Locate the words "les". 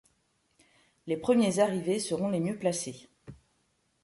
1.05-1.15, 2.31-2.39